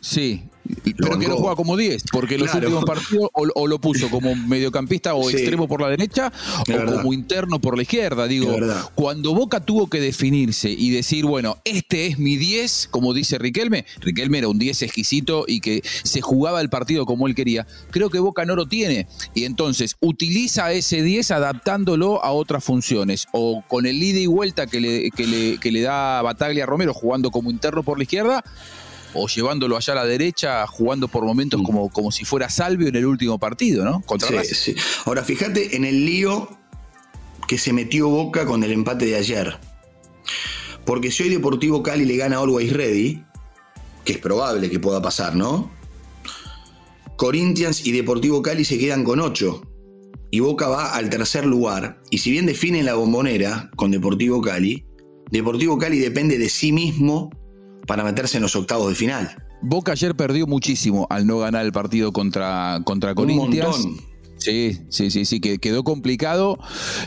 Sí, 0.00 0.44
pero 0.96 1.18
que 1.18 1.28
no 1.28 1.36
juega 1.36 1.56
como 1.56 1.76
10, 1.76 2.04
porque 2.12 2.38
los 2.38 2.54
últimos 2.54 2.84
partidos 2.84 3.28
o, 3.32 3.66
lo 3.66 3.80
puso 3.80 4.10
como 4.10 4.34
mediocampista 4.34 5.14
o 5.14 5.30
extremo 5.30 5.68
por 5.68 5.80
la 5.80 5.88
derecha 5.88 6.32
o 6.60 6.96
como 6.96 7.12
interno 7.12 7.60
por 7.60 7.76
la 7.76 7.82
izquierda. 7.82 8.26
Digo, 8.26 8.56
cuando 8.94 9.34
Boca 9.34 9.60
tuvo 9.60 9.88
que 9.88 10.00
definirse 10.00 10.70
y 10.70 10.90
decir, 10.90 11.24
bueno, 11.24 11.58
este 11.64 12.06
es 12.06 12.18
mi 12.18 12.36
10, 12.36 12.88
como 12.90 13.14
dice 13.14 13.38
Riquelme, 13.38 13.84
Riquelme 14.00 14.38
era 14.38 14.48
un 14.48 14.58
10 14.58 14.82
exquisito 14.82 15.44
y 15.46 15.60
que 15.60 15.82
se 16.02 16.20
jugaba 16.20 16.60
el 16.60 16.70
partido 16.70 17.06
como 17.06 17.26
él 17.26 17.34
quería, 17.34 17.66
creo 17.90 18.10
que 18.10 18.18
Boca 18.18 18.44
no 18.44 18.56
lo 18.56 18.66
tiene. 18.66 19.06
Y 19.34 19.44
entonces 19.44 19.96
utiliza 20.00 20.72
ese 20.72 21.02
10 21.02 21.30
adaptándolo 21.30 22.24
a 22.24 22.32
otras 22.32 22.64
funciones. 22.64 23.26
O 23.32 23.62
con 23.68 23.86
el 23.86 24.02
ida 24.02 24.20
y 24.20 24.26
vuelta 24.26 24.66
que 24.66 24.80
le, 24.80 25.10
que 25.10 25.26
le, 25.26 25.58
que 25.58 25.70
le 25.70 25.82
da 25.82 26.22
Bataglia 26.22 26.66
Romero 26.66 26.94
jugando 26.94 27.30
como 27.30 27.50
interno 27.50 27.82
por 27.82 27.98
la 27.98 28.04
izquierda 28.04 28.44
o 29.14 29.26
llevándolo 29.26 29.76
allá 29.76 29.92
a 29.92 29.96
la 29.96 30.04
derecha, 30.04 30.66
jugando 30.66 31.08
por 31.08 31.24
momentos 31.24 31.60
mm. 31.60 31.64
como, 31.64 31.90
como 31.90 32.12
si 32.12 32.24
fuera 32.24 32.48
Salvio 32.48 32.88
en 32.88 32.96
el 32.96 33.06
último 33.06 33.38
partido, 33.38 33.84
¿no? 33.84 34.00
Contra 34.02 34.42
sí, 34.44 34.54
sí. 34.54 34.74
Ahora, 35.04 35.24
fíjate 35.24 35.76
en 35.76 35.84
el 35.84 36.04
lío 36.04 36.48
que 37.48 37.58
se 37.58 37.72
metió 37.72 38.08
Boca 38.08 38.46
con 38.46 38.62
el 38.62 38.72
empate 38.72 39.06
de 39.06 39.16
ayer. 39.16 39.58
Porque 40.84 41.10
si 41.10 41.24
hoy 41.24 41.28
Deportivo 41.30 41.82
Cali 41.82 42.04
le 42.04 42.16
gana 42.16 42.36
a 42.36 42.40
Always 42.40 42.72
Ready, 42.72 43.24
que 44.04 44.12
es 44.12 44.18
probable 44.18 44.70
que 44.70 44.78
pueda 44.78 45.02
pasar, 45.02 45.34
¿no? 45.34 45.70
Corinthians 47.16 47.86
y 47.86 47.92
Deportivo 47.92 48.40
Cali 48.40 48.64
se 48.64 48.78
quedan 48.78 49.04
con 49.04 49.20
8. 49.20 49.62
Y 50.30 50.40
Boca 50.40 50.68
va 50.68 50.94
al 50.94 51.10
tercer 51.10 51.44
lugar. 51.44 52.00
Y 52.10 52.18
si 52.18 52.30
bien 52.30 52.46
definen 52.46 52.86
la 52.86 52.94
bombonera 52.94 53.70
con 53.76 53.90
Deportivo 53.90 54.40
Cali, 54.40 54.86
Deportivo 55.30 55.76
Cali 55.76 55.98
depende 55.98 56.38
de 56.38 56.48
sí 56.48 56.72
mismo 56.72 57.30
para 57.90 58.04
meterse 58.04 58.36
en 58.36 58.44
los 58.44 58.54
octavos 58.54 58.88
de 58.88 58.94
final. 58.94 59.34
Boca 59.62 59.90
ayer 59.90 60.14
perdió 60.14 60.46
muchísimo 60.46 61.08
al 61.10 61.26
no 61.26 61.40
ganar 61.40 61.66
el 61.66 61.72
partido 61.72 62.12
contra, 62.12 62.78
contra 62.84 63.16
Corinthians. 63.16 63.84
Sí, 64.40 64.80
sí, 64.88 65.10
sí, 65.10 65.26
sí, 65.26 65.38
que 65.38 65.58
quedó 65.58 65.84
complicado. 65.84 66.58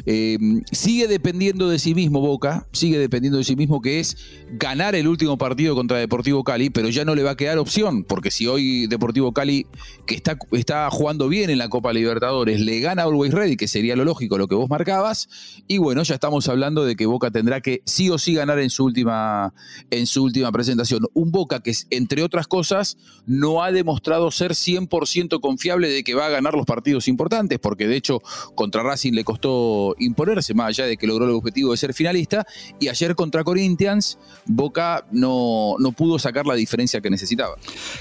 Eh, 0.05 0.37
sigue 0.71 1.07
dependiendo 1.07 1.67
de 1.67 1.79
sí 1.79 1.95
mismo 1.95 2.21
Boca, 2.21 2.67
sigue 2.73 2.99
dependiendo 2.99 3.39
de 3.39 3.43
sí 3.43 3.55
mismo, 3.55 3.81
que 3.81 3.99
es 3.99 4.17
ganar 4.51 4.93
el 4.93 5.07
último 5.07 5.35
partido 5.39 5.73
contra 5.73 5.97
Deportivo 5.97 6.43
Cali, 6.43 6.69
pero 6.69 6.89
ya 6.89 7.05
no 7.05 7.15
le 7.15 7.23
va 7.23 7.31
a 7.31 7.35
quedar 7.35 7.57
opción, 7.57 8.03
porque 8.03 8.29
si 8.29 8.45
hoy 8.45 8.85
Deportivo 8.85 9.33
Cali, 9.33 9.65
que 10.05 10.13
está, 10.13 10.37
está 10.51 10.87
jugando 10.91 11.27
bien 11.27 11.49
en 11.49 11.57
la 11.57 11.69
Copa 11.69 11.91
Libertadores, 11.91 12.59
le 12.59 12.79
gana 12.81 13.01
a 13.01 13.05
Always 13.05 13.33
Ready, 13.33 13.57
que 13.57 13.67
sería 13.67 13.95
lo 13.95 14.05
lógico, 14.05 14.37
lo 14.37 14.47
que 14.47 14.53
vos 14.53 14.69
marcabas, 14.69 15.27
y 15.67 15.79
bueno, 15.79 16.03
ya 16.03 16.13
estamos 16.13 16.47
hablando 16.49 16.85
de 16.85 16.95
que 16.95 17.07
Boca 17.07 17.31
tendrá 17.31 17.61
que 17.61 17.81
sí 17.87 18.11
o 18.11 18.19
sí 18.19 18.35
ganar 18.35 18.59
en 18.59 18.69
su 18.69 18.85
última, 18.85 19.55
en 19.89 20.05
su 20.05 20.23
última 20.23 20.51
presentación. 20.51 21.07
Un 21.15 21.31
Boca 21.31 21.61
que, 21.61 21.73
entre 21.89 22.21
otras 22.21 22.45
cosas, 22.45 22.97
no 23.25 23.63
ha 23.63 23.71
demostrado 23.71 24.29
ser 24.29 24.51
100% 24.51 25.39
confiable 25.41 25.89
de 25.89 26.03
que 26.03 26.13
va 26.13 26.27
a 26.27 26.29
ganar 26.29 26.53
los 26.53 26.67
partidos 26.67 27.07
importantes 27.07 27.22
importantes, 27.23 27.57
porque 27.59 27.87
de 27.87 27.95
hecho 27.95 28.21
contra 28.53 28.83
Racing 28.83 29.13
le 29.13 29.23
costó 29.23 29.95
imponerse, 29.99 30.53
más 30.53 30.67
allá 30.67 30.85
de 30.85 30.97
que 30.97 31.07
logró 31.07 31.25
el 31.25 31.31
objetivo 31.31 31.71
de 31.71 31.77
ser 31.77 31.93
finalista, 31.93 32.45
y 32.79 32.89
ayer 32.89 33.15
contra 33.15 33.43
Corinthians, 33.43 34.17
Boca 34.45 35.05
no, 35.11 35.75
no 35.79 35.91
pudo 35.93 36.19
sacar 36.19 36.45
la 36.45 36.55
diferencia 36.55 36.99
que 36.99 37.09
necesitaba. 37.09 37.55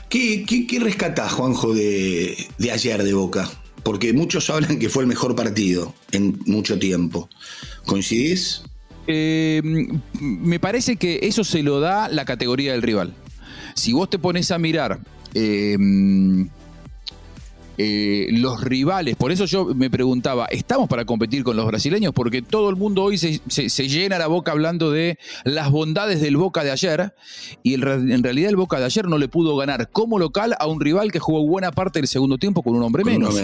¿Qué, 0.08 0.44
qué, 0.44 0.80
rescatás, 0.80 1.32
Juanjo, 1.32 1.72
de, 1.72 2.36
ayer 2.72 3.02
de 3.02 3.14
Boca? 3.14 3.48
Porque 3.84 4.12
muchos 4.12 4.50
hablan 4.50 4.78
que 4.78 4.88
fue 4.88 5.02
el 5.02 5.08
mejor 5.08 5.36
partido 5.36 5.94
en 6.10 6.38
mucho 6.46 6.78
tiempo. 6.78 7.28
¿Coincidís? 7.86 8.62
Eh, 9.06 9.60
me 10.20 10.60
parece 10.60 10.96
que 10.96 11.20
eso 11.22 11.44
se 11.44 11.62
lo 11.62 11.80
da 11.80 12.08
la 12.08 12.24
categoría 12.24 12.72
del 12.72 12.82
rival. 12.82 13.14
Si 13.74 13.92
vos 13.92 14.08
te 14.10 14.18
pones 14.18 14.50
a 14.50 14.58
mirar 14.58 15.00
eh, 15.34 15.76
eh, 17.84 18.28
los 18.30 18.60
rivales. 18.60 19.16
Por 19.16 19.32
eso 19.32 19.44
yo 19.44 19.66
me 19.74 19.90
preguntaba, 19.90 20.46
¿estamos 20.46 20.88
para 20.88 21.04
competir 21.04 21.42
con 21.42 21.56
los 21.56 21.66
brasileños? 21.66 22.12
Porque 22.14 22.40
todo 22.40 22.70
el 22.70 22.76
mundo 22.76 23.02
hoy 23.02 23.18
se, 23.18 23.40
llena 23.88 24.18
la 24.18 24.28
boca 24.28 24.52
hablando 24.52 24.92
de 24.92 25.18
las 25.44 25.70
bondades 25.70 26.20
del 26.20 26.36
Boca 26.36 26.62
de 26.62 26.70
ayer 26.70 27.12
y 27.64 27.74
en 27.74 28.22
realidad 28.22 28.50
el 28.50 28.56
Boca 28.56 28.78
de 28.78 28.84
ayer 28.84 29.08
no 29.08 29.18
le 29.18 29.26
pudo 29.26 29.56
ganar 29.56 29.90
como 29.90 30.18
local 30.18 30.54
a 30.58 30.66
un 30.66 30.80
rival 30.80 31.10
que 31.10 31.18
jugó 31.18 31.44
buena 31.44 31.72
parte 31.72 31.98
del 31.98 32.06
segundo 32.06 32.38
tiempo 32.38 32.62
con 32.62 32.76
un 32.76 32.82
hombre 32.84 33.04
menos. 33.04 33.34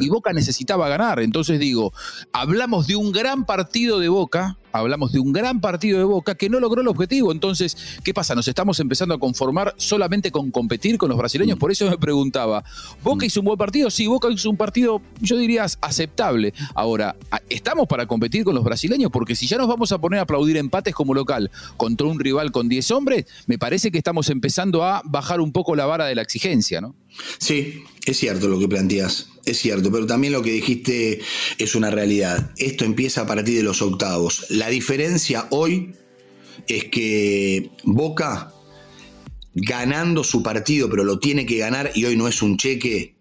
Y 0.00 0.08
Boca 0.08 0.32
necesitaba 0.32 0.88
ganar. 0.88 1.20
Entonces 1.20 1.58
digo, 1.58 1.92
hablamos 2.32 2.86
de 2.86 2.96
un 2.96 3.10
gran 3.10 3.44
partido 3.44 3.98
de 3.98 4.08
Boca 4.08 4.58
hablamos 4.72 5.12
de 5.12 5.20
un 5.20 5.32
gran 5.32 5.60
partido 5.60 5.98
de 5.98 6.04
Boca 6.04 6.34
que 6.34 6.48
no 6.48 6.58
logró 6.58 6.80
el 6.80 6.88
objetivo. 6.88 7.30
Entonces, 7.30 7.76
¿qué 8.02 8.12
pasa? 8.12 8.34
Nos 8.34 8.48
estamos 8.48 8.80
empezando 8.80 9.14
a 9.14 9.18
conformar 9.18 9.74
solamente 9.76 10.30
con 10.32 10.50
competir 10.50 10.98
con 10.98 11.08
los 11.08 11.18
brasileños. 11.18 11.58
Por 11.58 11.70
eso 11.70 11.88
me 11.88 11.98
preguntaba, 11.98 12.64
¿Boca 13.02 13.26
hizo 13.26 13.40
un 13.40 13.46
buen 13.46 13.58
partido? 13.58 13.71
Sí, 13.90 14.06
Boca 14.06 14.28
hizo 14.30 14.50
un 14.50 14.56
partido, 14.56 15.00
yo 15.20 15.36
diría, 15.36 15.66
aceptable. 15.80 16.52
Ahora, 16.74 17.16
¿estamos 17.48 17.86
para 17.86 18.06
competir 18.06 18.44
con 18.44 18.54
los 18.54 18.64
brasileños? 18.64 19.10
Porque 19.10 19.34
si 19.34 19.46
ya 19.46 19.56
nos 19.56 19.68
vamos 19.68 19.92
a 19.92 19.98
poner 19.98 20.20
a 20.20 20.22
aplaudir 20.22 20.56
empates 20.56 20.94
como 20.94 21.14
local 21.14 21.50
contra 21.76 22.06
un 22.06 22.20
rival 22.20 22.52
con 22.52 22.68
10 22.68 22.90
hombres, 22.90 23.26
me 23.46 23.58
parece 23.58 23.90
que 23.90 23.98
estamos 23.98 24.28
empezando 24.30 24.84
a 24.84 25.02
bajar 25.04 25.40
un 25.40 25.52
poco 25.52 25.74
la 25.74 25.86
vara 25.86 26.06
de 26.06 26.14
la 26.14 26.22
exigencia, 26.22 26.80
¿no? 26.80 26.94
Sí, 27.38 27.82
es 28.04 28.18
cierto 28.18 28.48
lo 28.48 28.58
que 28.58 28.68
planteas, 28.68 29.28
es 29.44 29.58
cierto, 29.58 29.90
pero 29.90 30.06
también 30.06 30.32
lo 30.32 30.42
que 30.42 30.52
dijiste 30.52 31.20
es 31.58 31.74
una 31.74 31.90
realidad. 31.90 32.50
Esto 32.56 32.84
empieza 32.84 33.22
a 33.22 33.26
partir 33.26 33.56
de 33.56 33.62
los 33.62 33.82
octavos. 33.82 34.46
La 34.50 34.68
diferencia 34.68 35.46
hoy 35.50 35.94
es 36.66 36.84
que 36.84 37.70
Boca, 37.84 38.52
ganando 39.54 40.24
su 40.24 40.42
partido, 40.42 40.88
pero 40.88 41.04
lo 41.04 41.18
tiene 41.18 41.46
que 41.46 41.58
ganar 41.58 41.90
y 41.94 42.04
hoy 42.04 42.16
no 42.16 42.28
es 42.28 42.42
un 42.42 42.56
cheque 42.56 43.14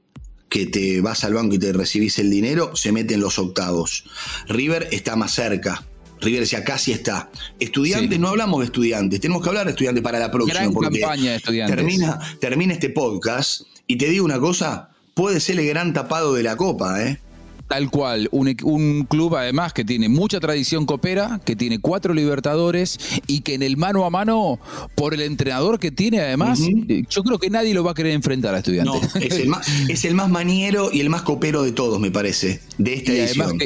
que 0.51 0.65
te 0.65 0.99
vas 0.99 1.23
al 1.23 1.33
banco 1.33 1.55
y 1.55 1.59
te 1.59 1.71
recibís 1.71 2.19
el 2.19 2.29
dinero, 2.29 2.75
se 2.75 2.91
mete 2.91 3.13
en 3.13 3.21
los 3.21 3.39
octavos. 3.39 4.03
River 4.49 4.89
está 4.91 5.15
más 5.15 5.31
cerca. 5.31 5.87
River 6.19 6.43
ya 6.43 6.65
casi 6.65 6.91
está. 6.91 7.31
Estudiantes, 7.57 8.19
no 8.19 8.27
hablamos 8.27 8.59
de 8.59 8.65
estudiantes, 8.65 9.21
tenemos 9.21 9.41
que 9.41 9.47
hablar 9.47 9.65
de 9.65 9.71
estudiantes 9.71 10.03
para 10.03 10.19
la 10.19 10.29
próxima. 10.29 10.69
porque 10.69 10.99
campaña 10.99 11.31
de 11.31 11.37
estudiantes. 11.37 11.77
Termina, 11.77 12.19
termina 12.41 12.73
este 12.73 12.89
podcast 12.89 13.61
y 13.87 13.95
te 13.95 14.09
digo 14.09 14.25
una 14.25 14.41
cosa, 14.41 14.89
puede 15.13 15.39
ser 15.39 15.57
el 15.57 15.67
gran 15.67 15.93
tapado 15.93 16.33
de 16.33 16.43
la 16.43 16.57
Copa, 16.57 17.01
¿eh? 17.01 17.20
Tal 17.71 17.89
cual, 17.89 18.27
un, 18.33 19.05
club 19.07 19.33
además 19.37 19.71
que 19.71 19.85
tiene 19.85 20.09
mucha 20.09 20.41
tradición 20.41 20.85
copera, 20.85 21.39
que 21.45 21.55
tiene 21.55 21.79
cuatro 21.79 22.13
libertadores 22.13 22.99
y 23.27 23.39
que 23.39 23.53
en 23.53 23.63
el 23.63 23.77
mano 23.77 24.03
a 24.03 24.09
mano, 24.09 24.59
por 24.93 25.13
el 25.13 25.21
entrenador 25.21 25.79
que 25.79 25.89
tiene 25.89 26.19
además, 26.19 26.59
eh, 26.59 27.03
yo 27.09 27.23
creo 27.23 27.39
que 27.39 27.49
nadie 27.49 27.73
lo 27.73 27.85
va 27.85 27.91
a 27.91 27.93
querer 27.93 28.11
enfrentar 28.11 28.55
a 28.55 28.57
estudiantes. 28.57 29.15
No, 29.15 29.21
es, 29.21 29.39
el 29.39 29.47
más, 29.47 29.69
es 29.87 30.03
el 30.03 30.15
más 30.15 30.29
maniero 30.29 30.89
y 30.91 30.99
el 30.99 31.09
más 31.09 31.21
copero 31.21 31.63
de 31.63 31.71
todos, 31.71 31.97
me 32.01 32.11
parece, 32.11 32.59
de 32.77 32.93
esta 32.93 33.13
edición. 33.13 33.57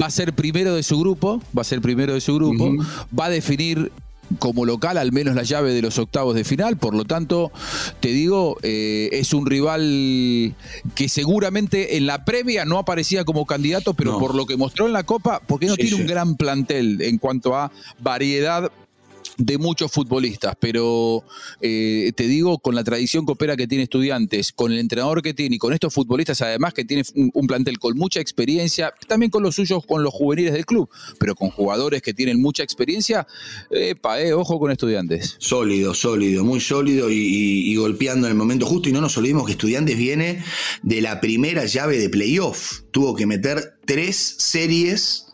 va 0.00 0.06
a 0.06 0.10
ser 0.10 0.34
primero 0.34 0.76
de 0.76 0.84
su 0.84 0.96
grupo, 1.00 1.42
va 1.56 1.62
a 1.62 1.64
ser 1.64 1.80
primero 1.80 2.14
de 2.14 2.20
su 2.20 2.36
grupo, 2.36 2.76
va 3.18 3.24
a 3.24 3.30
definir 3.30 3.90
como 4.38 4.64
local 4.64 4.98
al 4.98 5.12
menos 5.12 5.34
la 5.34 5.42
llave 5.42 5.72
de 5.72 5.82
los 5.82 5.98
octavos 5.98 6.34
de 6.34 6.44
final, 6.44 6.76
por 6.76 6.94
lo 6.94 7.04
tanto, 7.04 7.50
te 8.00 8.08
digo, 8.08 8.56
eh, 8.62 9.08
es 9.12 9.32
un 9.32 9.46
rival 9.46 10.54
que 10.94 11.08
seguramente 11.08 11.96
en 11.96 12.06
la 12.06 12.24
previa 12.24 12.64
no 12.64 12.78
aparecía 12.78 13.24
como 13.24 13.46
candidato, 13.46 13.94
pero 13.94 14.18
por 14.18 14.34
lo 14.34 14.46
que 14.46 14.56
mostró 14.56 14.86
en 14.86 14.92
la 14.92 15.04
Copa, 15.04 15.40
porque 15.46 15.66
no 15.66 15.76
tiene 15.76 15.96
un 15.96 16.06
gran 16.06 16.36
plantel 16.36 17.00
en 17.02 17.18
cuanto 17.18 17.56
a 17.56 17.70
variedad 17.98 18.70
de 19.38 19.56
muchos 19.56 19.92
futbolistas, 19.92 20.56
pero 20.60 21.24
eh, 21.60 22.12
te 22.16 22.26
digo, 22.26 22.58
con 22.58 22.74
la 22.74 22.82
tradición 22.82 23.24
coopera 23.24 23.56
que 23.56 23.68
tiene 23.68 23.84
estudiantes, 23.84 24.52
con 24.52 24.72
el 24.72 24.78
entrenador 24.78 25.22
que 25.22 25.32
tiene 25.32 25.56
y 25.56 25.58
con 25.58 25.72
estos 25.72 25.94
futbolistas 25.94 26.42
además 26.42 26.74
que 26.74 26.84
tiene 26.84 27.04
un, 27.14 27.46
plantel 27.46 27.78
con 27.78 27.96
mucha 27.96 28.20
experiencia, 28.20 28.92
también 29.06 29.30
con 29.30 29.44
los 29.44 29.54
suyos, 29.54 29.86
con 29.86 30.02
los 30.02 30.12
juveniles 30.12 30.52
del 30.52 30.66
club, 30.66 30.90
pero 31.20 31.36
con 31.36 31.50
jugadores 31.50 32.02
que 32.02 32.12
tienen 32.12 32.42
mucha 32.42 32.64
experiencia, 32.64 33.26
epa, 33.70 34.20
eh, 34.20 34.32
ojo 34.32 34.58
con 34.58 34.72
estudiantes. 34.72 35.36
Sólido, 35.38 35.94
sólido, 35.94 36.44
muy 36.44 36.60
sólido 36.60 37.08
y, 37.10 37.74
golpeando 37.76 38.26
en 38.26 38.32
el 38.32 38.36
momento 38.36 38.66
justo 38.66 38.88
y 38.88 38.92
no 38.92 39.00
nos 39.00 39.16
olvidemos 39.16 39.46
que 39.46 39.52
estudiantes 39.52 39.96
viene 39.96 40.42
de 40.82 41.00
la 41.00 41.20
primera 41.20 41.64
llave 41.64 41.96
de 41.96 42.10
playoff, 42.10 42.80
tuvo 42.90 43.14
que 43.14 43.24
meter 43.24 43.78
tres 43.86 44.16
series 44.16 45.26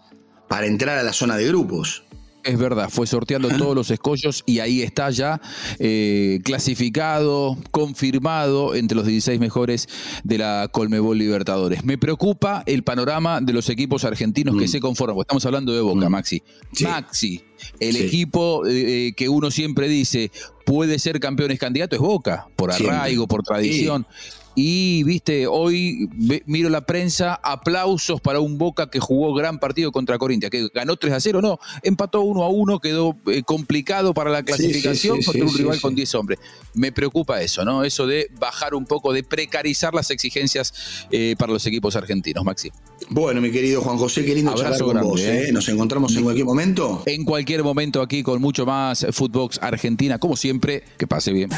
para 0.47 0.67
entrar 0.67 0.99
a 0.99 1.03
la 1.03 1.13
zona 1.13 1.37
de 1.37 1.47
grupos. 1.47 2.04
Es 2.45 2.59
verdad, 2.59 2.91
fue 2.91 3.07
sorteando 3.07 3.49
todos 3.49 3.75
los 3.75 3.91
escollos 3.91 4.43
y 4.45 4.59
ahí 4.59 4.83
está 4.83 5.09
ya 5.09 5.41
eh, 5.79 6.41
clasificado, 6.45 7.57
confirmado 7.71 8.75
entre 8.75 8.97
los 8.97 9.07
16 9.07 9.41
mejores 9.41 9.89
de 10.25 10.37
la 10.37 10.69
Colmebol 10.71 11.17
Libertadores. 11.17 11.85
Me 11.85 11.97
preocupa 11.97 12.63
el 12.67 12.83
panorama 12.83 13.41
de 13.41 13.55
los 13.55 13.71
equipos 13.71 14.05
argentinos 14.05 14.57
que 14.59 14.67
mm. 14.67 14.69
se 14.69 14.81
conforman. 14.81 15.21
Estamos 15.21 15.47
hablando 15.47 15.73
de 15.73 15.81
Boca, 15.81 16.11
mm. 16.11 16.13
Maxi. 16.13 16.43
Maxi, 16.83 17.43
el 17.81 17.97
equipo 17.97 18.67
eh, 18.67 19.07
eh, 19.09 19.13
que 19.15 19.31
uno 19.31 19.51
siempre 19.51 19.89
dice 19.89 20.31
puede 20.67 20.99
ser 20.99 21.21
campeones 21.21 21.59
candidato 21.59 21.97
es 21.97 22.03
Boca, 22.03 22.49
por 22.57 22.71
arraigo, 22.71 23.27
por 23.27 23.43
tradición. 23.43 24.07
Y 24.55 25.03
viste, 25.03 25.47
hoy 25.47 26.09
miro 26.47 26.69
la 26.69 26.83
prensa, 26.83 27.35
aplausos 27.35 28.21
para 28.21 28.41
un 28.41 28.57
Boca 28.57 28.89
que 28.89 29.01
jugó 29.01 29.35
gran 29.35 29.59
partido 29.59 29.91
contra 29.91 30.17
Corintia, 30.17 30.49
que 30.49 30.69
ganó 30.73 30.97
3 30.97 31.15
a 31.15 31.21
0, 31.21 31.43
no, 31.43 31.59
empató 31.83 32.21
1 32.21 32.43
a 32.43 32.49
1, 32.49 32.79
quedó 32.79 33.17
eh, 33.27 33.43
complicado 33.43 34.15
para 34.15 34.31
la 34.31 34.43
clasificación 34.45 35.23
contra 35.23 35.45
un 35.45 35.57
rival 35.57 35.81
con 35.81 35.95
10 35.95 36.15
hombres. 36.15 36.39
Me 36.75 36.93
preocupa 36.93 37.43
eso, 37.43 37.65
¿no? 37.65 37.85
Eso 37.85 38.07
de 38.07 38.31
bajar 38.39 38.75
un 38.75 38.87
poco, 38.87 39.13
de 39.13 39.25
precarizar 39.25 39.93
las 39.93 40.11
exigencias 40.11 40.73
eh, 41.11 41.35
para 41.39 41.53
los 41.53 41.67
equipos 41.67 41.97
argentinos, 41.97 42.45
Maxi. 42.45 42.71
Bueno, 43.11 43.41
mi 43.41 43.51
querido 43.51 43.83
Juan 43.83 43.99
José, 43.99 44.25
qué 44.25 44.35
lindo 44.35 44.53
Abrazo 44.53 44.87
con 44.87 45.01
vos. 45.03 45.21
¿eh? 45.21 45.51
Nos 45.53 45.69
encontramos 45.69 46.15
en 46.17 46.23
cualquier 46.23 46.47
momento. 46.47 47.03
En 47.07 47.25
cualquier 47.25 47.65
momento 47.65 48.01
aquí 48.01 48.23
con 48.23 48.41
mucho 48.41 48.65
más 48.65 49.05
Footbox 49.11 49.59
Argentina, 49.61 50.19
como 50.19 50.37
siempre, 50.37 50.85
que 50.97 51.07
pase 51.07 51.33
bien. 51.33 51.51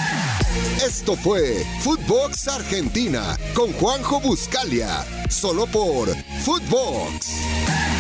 Esto 0.85 1.17
fue 1.17 1.65
Footbox 1.81 2.49
Con 3.55 3.73
Juanjo 3.73 4.21
Buscalia, 4.21 5.05
solo 5.29 5.67
por 5.67 6.09
Footbox. 6.45 7.96